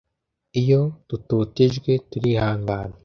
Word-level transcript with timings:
iyo 0.61 0.81
dutotejwe 1.09 1.91
turihangana 2.09 2.95